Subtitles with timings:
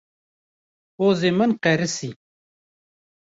[0.97, 2.11] Pozê min qerisî.